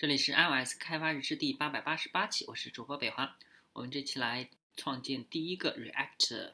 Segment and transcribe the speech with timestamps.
[0.00, 3.36] 这里是 iOS 开发日志第八百八十八期，我是主播北华。
[3.74, 6.52] 我们这期来创建第一个 React。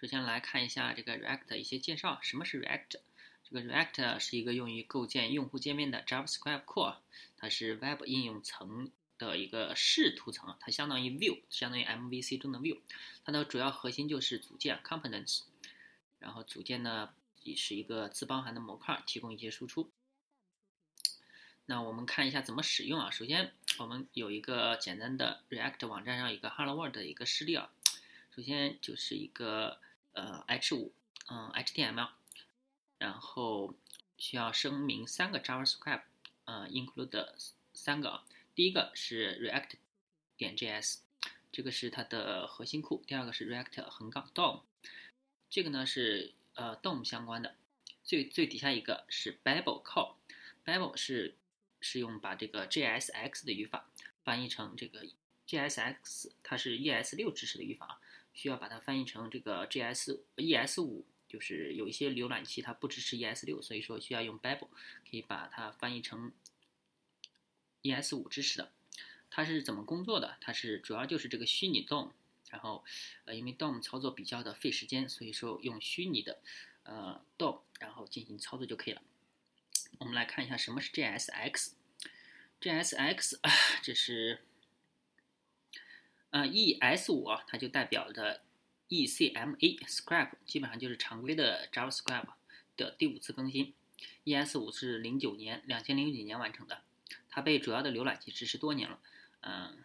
[0.00, 2.18] 首先来看一下这个 React 的一些介绍。
[2.20, 2.96] 什么是 React？
[3.44, 6.96] 这个 React 是一个用于构建用户界面的 JavaScript core，
[7.36, 12.80] 它是 Web 应用层的一个视图层，它相当于 View，相当于 MVC 中的 View。
[13.24, 15.42] 它的主要核心就是组件 Components，
[16.18, 17.14] 然后组件呢
[17.44, 19.92] 也是一个自包含的模块，提供一些输出。
[21.66, 23.10] 那我们看一下怎么使用啊。
[23.10, 27.70] 首先，我们有一个简单的 React 网站上一个 Hello World 的一个示例啊。
[28.36, 29.78] 首先就是一个
[30.12, 30.90] 呃 H5，
[31.28, 32.10] 嗯 HTML，
[32.98, 33.74] 然后
[34.18, 36.02] 需要声明三个 JavaScript，
[36.44, 37.32] 呃 include
[37.72, 38.24] 三个啊。
[38.54, 39.70] 第一个是 React
[40.36, 40.98] 点 JS，
[41.50, 43.02] 这个是它的核心库。
[43.06, 44.60] 第二个是 React 横杠 DOM，
[45.48, 47.54] 这个呢是呃 DOM 相关的。
[48.02, 51.34] 最最底下一个是 Babel Call，Babel 是
[51.84, 53.90] 是用把这个 JSX 的语法
[54.24, 55.06] 翻译成这个
[55.46, 58.00] JSX，它是 ES6 支持的语法，
[58.32, 64.68] 需要把它翻译成这个 JS ES5，就是有一些浏览器它不支持 ES6，所以说需要用 Babel
[65.08, 66.32] 可以把它翻译成
[67.82, 68.72] ES5 支持的。
[69.28, 70.38] 它是怎么工作的？
[70.40, 72.12] 它是主要就是这个虚拟 DOM，
[72.48, 72.82] 然后
[73.26, 76.40] 呃因为 DOM 操作比较的费时间，所以说用虚拟的
[76.84, 79.02] 呃 DOM 然后进行操作就可以了。
[79.98, 81.72] 我们来看一下什么是 JSX。
[82.60, 83.50] JSX 啊，
[83.82, 84.40] 这是
[86.30, 88.42] 呃 ES5 啊，它就代表的
[88.88, 92.28] ECMA Script，基本上就是常规的 JavaScript
[92.76, 93.74] 的第五次更新。
[94.24, 96.82] ES5 是零九年，两千零几年完成的，
[97.28, 98.98] 它被主要的浏览器支持多年了，
[99.40, 99.84] 嗯，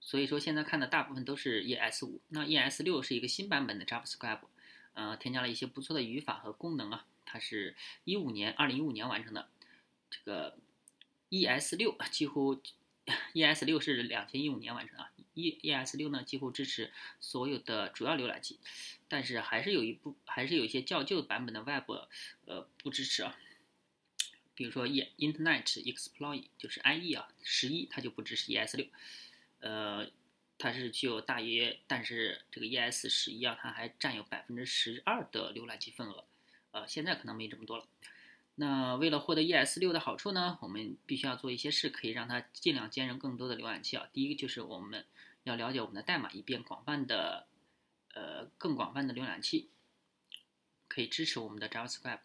[0.00, 2.20] 所以说现在看的大部分都是 ES5。
[2.28, 4.42] 那 ES6 是一个新版本的 JavaScript，
[4.94, 7.06] 呃，添加了一些不错的语法和功能啊。
[7.26, 9.50] 它是一五年，二零一五年完成的。
[10.08, 10.56] 这个
[11.28, 12.62] ES 六几乎，
[13.34, 15.10] ES 六是两千一五年完成啊。
[15.34, 18.58] E ES 六呢几乎支持所有的主要浏览器，
[19.06, 21.90] 但是还是有一部，还是有一些较旧版本的 Web，
[22.46, 23.36] 呃不支持啊。
[24.54, 28.86] 比如说 E Internet Explorer 就是 IE 啊，十一它就不支持 ES 六，
[29.60, 30.10] 呃，
[30.56, 36.24] 它是具有大约，但是这个 ES 十一啊，它还占有百分之十二的浏览器份额。
[36.76, 37.86] 呃，现在可能没这么多了。
[38.56, 44.06] 那为了获得 ES6 的好处呢，我们必须要做一些事，可以让它尽量兼容更多的浏览器啊。
[44.12, 45.06] 第一个就是我们
[45.44, 47.46] 要了解我们的代码，以便广泛的，
[48.12, 49.70] 呃，更广泛的浏览器
[50.86, 52.20] 可以支持我们的 JavaScript。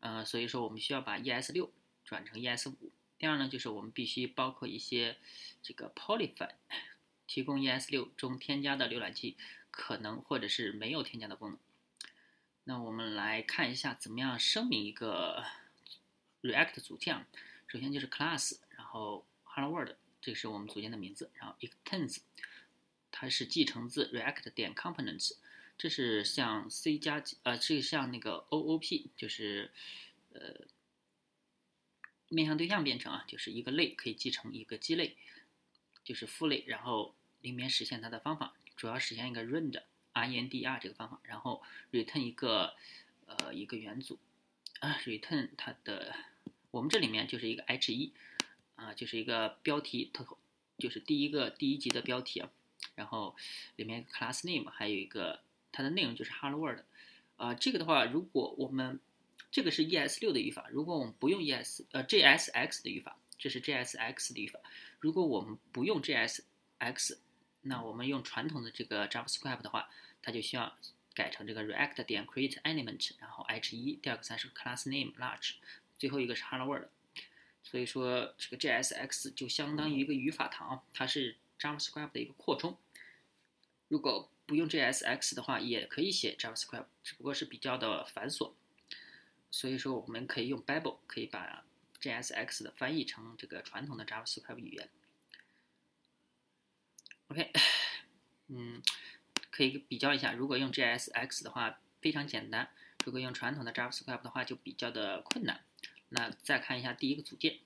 [0.00, 1.68] 呃，所以说我们需要把 ES6
[2.02, 2.74] 转成 ES5。
[3.18, 5.18] 第二呢，就是我们必须包括一些
[5.62, 6.48] 这个 polyfi
[7.26, 9.36] 提供 ES6 中添加的浏览器
[9.70, 11.58] 可能或者是没有添加的功能。
[12.66, 15.44] 那我们来看一下怎么样声明一个
[16.42, 17.26] React 组件。
[17.66, 21.30] 首先就是 class，然后 Hello World，这是我们组件的名字。
[21.34, 22.18] 然后 extends，
[23.10, 25.32] 它是继承自 React 点 Components，
[25.76, 29.70] 这是像 C 加呃，是像那个 OOP，就是
[30.32, 30.66] 呃
[32.28, 35.16] 面向对象编程啊，就是一个类可以继承一个基类，
[36.02, 39.82] 就是父类，然后里面实现它的方法，主要实现一个 render。
[40.14, 42.74] RENDR 这个方法，然后 return 一个
[43.26, 44.18] 呃一个元组。
[44.80, 46.14] 啊，return 它的
[46.70, 48.10] 我们这里面就是一个 h1
[48.76, 50.38] 啊，就是一个标题头，
[50.78, 52.50] 就是第一个第一级的标题啊，
[52.94, 53.34] 然后
[53.76, 55.40] 里面 class name 还有一个
[55.72, 56.80] 它的内容就是 hello world
[57.36, 59.00] 啊，这个的话，如果我们
[59.50, 64.60] 这个是 ES6 的语法，如果我们不用 ES 呃 JSX 的语法，这是 JSX 的语法，
[65.00, 67.16] 如果我们不用 JSX。
[67.64, 69.90] 那我们用传统的这个 JavaScript 的话，
[70.22, 70.76] 它就需要
[71.14, 75.54] 改成这个 React 点 Create Element，然后 h1，第二个参数 Class Name Large，
[75.98, 76.88] 最后一个是 Hello World。
[77.62, 82.76] 所以说这个 JSX 就相当于一个语法堂，它是 JavaScript 的一个扩充。
[83.88, 88.52] 如果不用 JSX 的话，也可以写 JavaScript，只不过是比较的繁琐。
[89.50, 91.64] 所以说我们可以用 Babel，可以把
[92.00, 94.90] JSX 的翻译成这个传统的 JavaScript 语言。
[97.28, 97.52] OK，
[98.48, 98.82] 嗯，
[99.50, 102.70] 可以比较一下，如果用 JSX 的话非常简单，
[103.04, 105.64] 如果用传统的 JavaScript 的话就比较的困难。
[106.10, 107.58] 那再看一下第一个组件，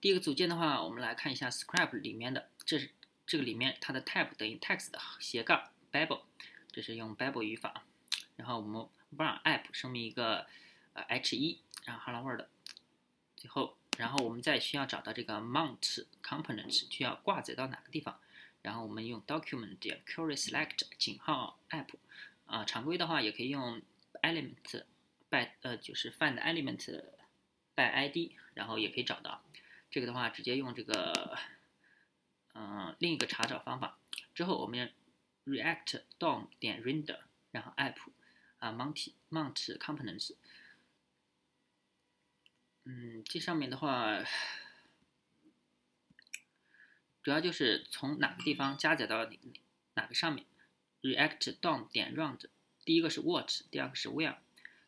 [0.00, 2.90] 第一个组件的话，我们来看一下 Script 里面的，这是
[3.26, 6.22] 这个里面它的 type 等于 text 斜杠 Babel，
[6.70, 7.84] 这是用 Babel 语法。
[8.36, 10.46] 然后我们 runApp 声明一个
[10.92, 12.46] 呃 h1，然后 hello world，
[13.36, 13.76] 最后。
[13.98, 18.18] 然后我们再需要找到这个 mount components，需要挂载到哪个地方？
[18.62, 21.88] 然后我们用 document 点 query select 井号 app，
[22.46, 23.82] 啊，常规的话也可以用
[24.22, 24.84] element
[25.28, 27.02] by 呃就是 find element
[27.74, 29.42] by ID，然后也可以找到。
[29.90, 31.38] 这个的话，直接用这个，
[32.54, 33.98] 嗯，另一个查找方法。
[34.34, 34.90] 之后我们
[35.44, 37.18] react dom 点 render，
[37.52, 37.96] 然后 app
[38.58, 40.32] 啊 mount mount components。
[42.84, 44.22] 嗯，这上面的话，
[47.22, 49.38] 主要就是从哪个地方加载到哪
[49.94, 50.46] 哪个上面。
[51.02, 52.40] react dom 点 round，
[52.82, 54.36] 第一个是 watch，第二个是 where。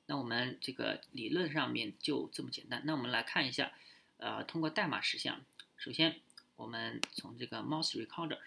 [0.07, 2.81] 那我们这个理论上面就这么简单。
[2.87, 3.73] 那我们来看一下，
[4.17, 5.45] 呃，通过代码实现。
[5.77, 6.21] 首先，
[6.57, 8.39] 我们从这个 mouse recorder，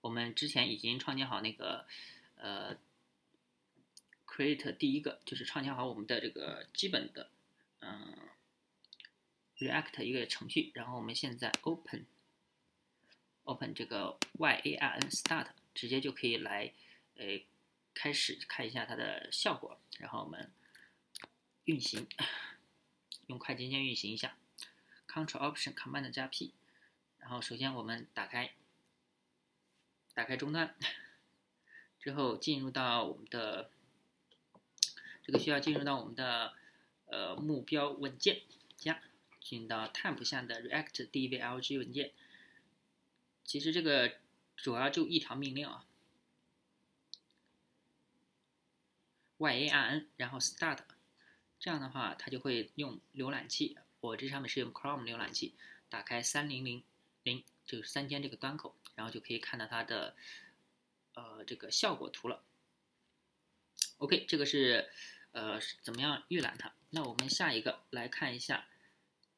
[0.00, 1.86] 我们之前已经创建好那个，
[2.34, 2.76] 呃
[4.26, 7.30] ，create 第一个就是创建好我们的这个基本的，
[7.80, 8.16] 嗯
[9.60, 10.72] ，React 一个程序。
[10.74, 12.04] 然后我们现在 open，open
[13.72, 16.72] 这个 yarn start，直接就可以来，
[17.14, 17.40] 呃，
[17.94, 19.80] 开始看一下它的效果。
[19.98, 20.50] 然后我们。
[21.66, 22.08] 运行，
[23.28, 24.36] 用快捷键运行一下
[25.06, 26.52] ，Ctrl Option Command 加 P，
[27.18, 28.54] 然后首先我们打开，
[30.14, 30.74] 打开终端，
[32.00, 33.70] 之后进入到我们的，
[35.22, 36.54] 这个需要进入到我们的
[37.06, 38.40] 呃目标文件
[38.76, 39.00] 夹，
[39.40, 42.12] 进到 Temp 下的 React DVLG 文件，
[43.44, 44.18] 其实这个
[44.56, 45.86] 主要就一条命令啊
[49.38, 50.78] ，yarn，然后 Start。
[51.58, 55.54] 这样的话，它就会用浏览器，我这上面是用 Chrome 浏览器，
[55.90, 56.82] 打开三零零
[57.22, 60.16] 零，就是三千这个端口，然后就可以看到它的
[61.12, 62.42] 呃这个效果图了。
[63.98, 64.90] OK，这个是
[65.32, 66.72] 呃怎么样预览它？
[66.88, 68.66] 那我们下一个来看一下，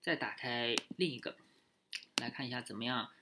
[0.03, 1.37] 再打开另一个，
[2.17, 3.13] 来看一下怎么样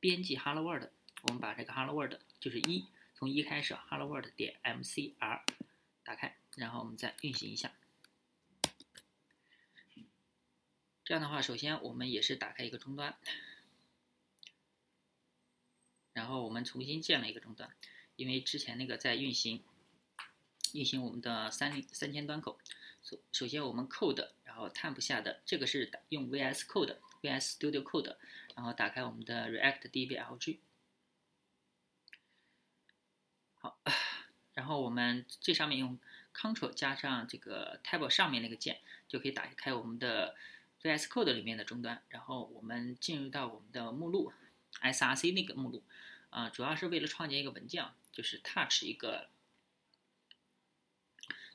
[0.00, 0.88] 编辑 Hello World。
[1.24, 5.42] 我们把这个 Hello World 就是一，从一开始 Hello World 点 MCR
[6.02, 7.74] 打开，然后我们再运行一下。
[11.04, 13.18] 这样的话，首先我们也是打开一个终端，
[16.14, 17.76] 然后我们重新建了一个终端，
[18.16, 19.62] 因为之前那个在运行，
[20.72, 22.58] 运行我们的三三千端口。
[23.02, 28.16] 首首先我们 code，然后 temp 下的这个是用 VS Code，VS Studio Code，
[28.54, 30.58] 然后打开我们的 React DVLG。
[33.54, 33.80] 好，
[34.52, 35.98] 然后我们这上面用
[36.34, 40.36] Ctrl 加上这个 Table 上面那个键，就可以打开我们的。
[40.82, 44.32] VS Code 里面的终端，然后我们进入到我们的目录
[44.80, 45.84] ，src 那个目录，
[46.30, 49.30] 啊，主要是为了创建一个文件，就是 touch 一个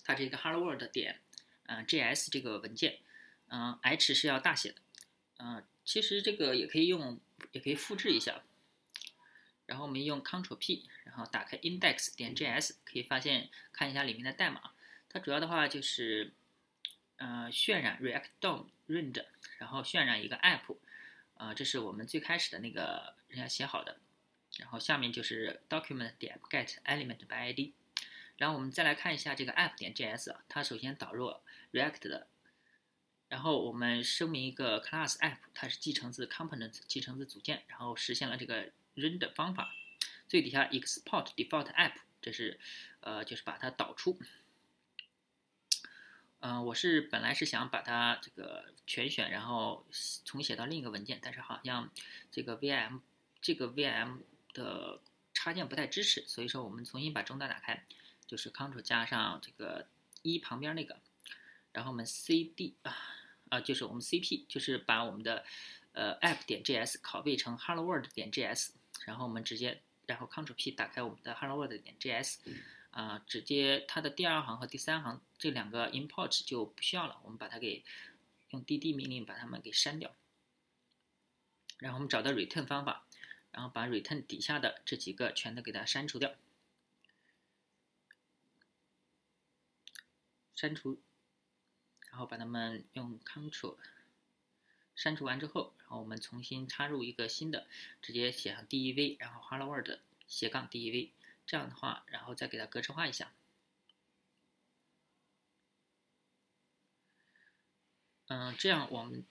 [0.05, 1.19] ，touch 一个 hello world 点，
[1.67, 2.97] 嗯，js 这个文件，
[3.47, 4.81] 嗯，h 是要大写的，
[5.37, 7.19] 嗯，其实这个也可以用，
[7.51, 8.41] 也可以复制一下，
[9.67, 14.71] 然后我们用 Ctrl P，然后打开 index 点 js，可以发现看一下里面的代码，
[15.07, 16.33] 它主要的话就是。
[17.19, 19.25] 呃，渲染 React DOM render，
[19.57, 20.77] 然后渲染一个 app，
[21.33, 23.97] 呃，这是我们最开始的那个人家写好的，
[24.59, 27.71] 然后下面就是 document 点 get element by id，
[28.37, 31.33] 然后我们再来看一下这个 app 点 js，它首先导入
[31.71, 32.27] React 的，
[33.29, 39.73] 然后我们声明一个 class app，它是继承自 component，继承自组件，然后实现了这个 render 方法，
[40.27, 42.59] 最底下 export default app，这是
[43.01, 44.19] 呃，就是把它导出。
[46.39, 49.85] 嗯，我是本来是想把它这个全选，然后
[50.23, 51.89] 重写到另一个文件，但是好像
[52.31, 53.01] 这个 VM
[53.41, 54.19] 这个 VM
[54.53, 55.01] 的
[55.33, 57.83] 插件不太支持，所以说我们重新把终端打开，
[58.27, 59.87] 就是 Ctrl 加上这个
[60.21, 60.99] 一旁边那个，
[61.71, 62.95] 然后我们 CD 啊
[63.49, 65.43] 啊，就是我们 CP，就是把我们的
[65.93, 68.71] 呃 app 点 JS 拷贝成 Hello World 点 JS，
[69.05, 72.35] 然后我们直接然后 Ctrl P 打开我们的 Hello World 点 JS。
[72.91, 77.83] 啊，直接它的第二行和第三行这两个 import 就不需要了，我们把它给
[78.49, 80.15] 用 dd 命令把它们给删掉。
[81.77, 83.05] 然后我们找到 return 方法，
[83.51, 86.33] 然后把 return 底下的这几个全都给它删除掉。
[90.57, 90.99] 删除，
[92.09, 93.77] 然后把它们用 Ctrl
[94.95, 97.67] 删除完之后，然后我们重新插入一个新的，
[98.01, 101.11] 直接写上 dev，然后 hello world 斜杠 dev。
[101.45, 103.31] 这样的话，然后再给它格式化一下。
[108.25, 109.25] 嗯，这样我们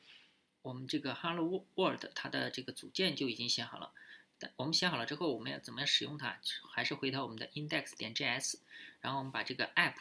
[0.62, 3.92] 我们这个 Hello World 它的这个组件就已经写好了。
[4.38, 6.40] 但我们写好了之后，我们要怎么样使用它？
[6.70, 8.60] 还是回到我们的 index 点 js，
[9.00, 9.96] 然后我们把这个 app，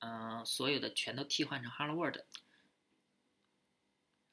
[0.00, 2.24] 嗯，所有的全都替换成 Hello World，然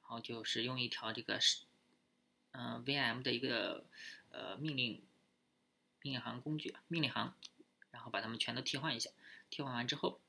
[0.02, 1.62] 后就是用一条这个是
[2.52, 3.86] 嗯 VM 的一个
[4.32, 5.02] 呃命令。
[6.04, 7.34] 命令行工具，命令行，
[7.92, 9.10] 然后把它们全都替换一下。
[9.50, 10.22] 替换完之后，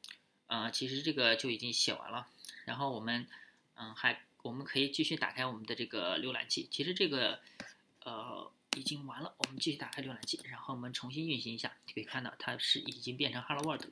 [0.48, 2.26] 啊，其实这个就已经写完了。
[2.64, 3.28] 然后我们，
[3.76, 6.66] 嗯，还我们可以继续打开我们的这个浏览器。
[6.68, 7.40] 其实这个
[8.02, 13.90] 呃已经完了，我们继续打开浏览器，然后我们重新运行一下，就可以看到它是已经变成 Hello World 了。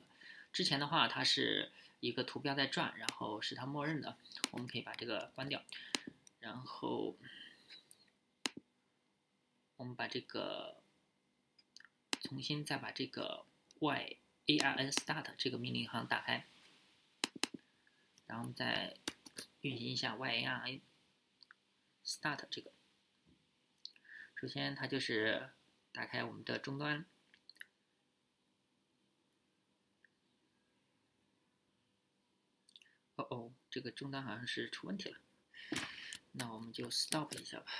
[0.57, 4.17] 之前的话，它是一个图标在转，然后是它默认的。
[4.49, 5.63] 我们可以把这个关掉，
[6.39, 7.15] 然后
[9.75, 10.81] 我们把这个
[12.21, 13.45] 重新再把这个
[13.77, 16.47] y a r n start 这个命令行打开，
[18.25, 18.97] 然后再
[19.61, 20.81] 运行一下 y a r n
[22.03, 22.71] start 这个。
[24.33, 25.51] 首先，它就是
[25.91, 27.05] 打开我们的终端。
[33.17, 35.19] 哦哦，这个终端好像是出问题了，
[36.31, 37.71] 那我们就 stop 一下吧，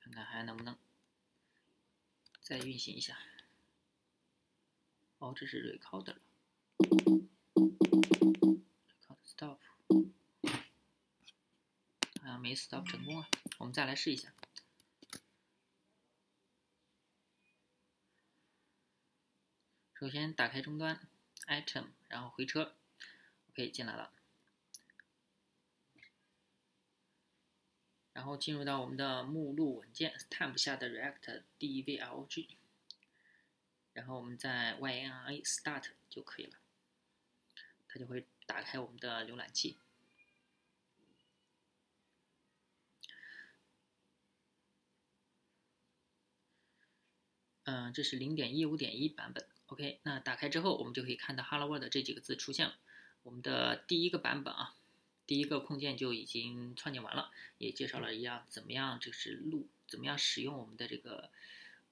[0.00, 0.78] 看看还能不能
[2.40, 3.18] 再运行一下。
[5.18, 6.16] 哦，这是 recorder
[9.26, 9.58] stop，
[12.22, 13.28] 好像没 stop 成功啊，
[13.58, 14.32] 我们再来试一下。
[19.92, 21.06] 首先打开终端
[21.46, 22.74] ，item，然后回车。
[23.50, 24.14] OK，进来了，
[28.20, 32.48] 然后进入到我们的目录文件 tab 下的 React DVLG，
[33.94, 36.58] 然后我们在 YAML start 就可以了，
[37.88, 39.78] 它就会打开我们的浏览器。
[47.64, 49.48] 嗯，这是零点一五点一版本。
[49.68, 52.76] OK，那打开之后，我们就可以看到 Hello World 这几个字出现了。
[53.22, 54.76] 我们的第一个版本啊，
[55.30, 61.30] 第一个控件就已经创建完了，也介绍了一样怎么样就是录，怎么样使用我们的这个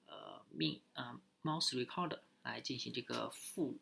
[0.07, 3.77] 呃命啊 mouse record 来进行这个复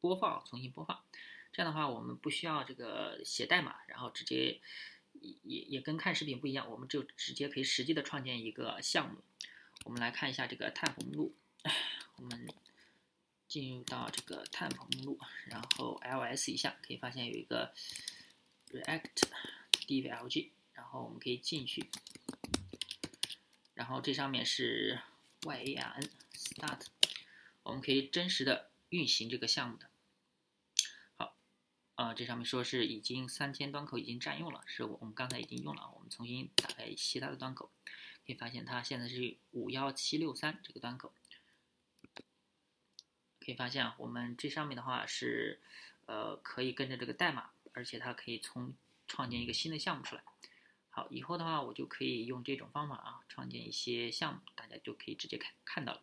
[0.00, 1.04] 播放，重新播放。
[1.52, 4.60] 这样的话，我们不需要这个写代码，然后直接
[5.12, 9.22] 也也也跟看视频不一样，我们就直接可以实际的创建一个项目。
[9.84, 11.36] 我们来看一下这个 tab 目录，
[12.16, 12.48] 我们。
[13.46, 17.74] 进入到这个 temp 目录，然后 ls 一下，可以发现有一个
[18.72, 19.22] react
[19.86, 21.90] dvlg，然后我们可以进去，
[23.74, 25.00] 然后这上面是
[25.42, 26.86] yan start，
[27.62, 29.90] 我们可以真实的运行这个项目的。
[31.16, 31.36] 好，
[31.96, 37.70] 啊，这上面说是已经三千端口已经占用了，是我们刚才已经用了，我们重新打开其他的端口，
[38.26, 41.12] 可以发现它现在是五幺七六三这个端口。
[43.42, 45.60] 可以发现啊，我们这上面的话是，
[46.04, 48.74] 呃，可以跟着这个代码，而且它可以从
[49.06, 50.22] 创建一个新的项目出来。
[50.90, 56.02] 好，以后的话我就可以用这种方法啊，创建一些项目，大家就可以直接看看到了。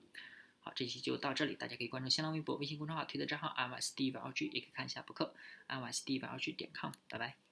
[0.59, 5.35] 好，这期就到这里，大家可以关注新浪微博、微信公众号、推特账号 m s d 1 2 g 也可以看一下博客
[5.67, 7.46] m s d 1 2 g 点 com 拜拜。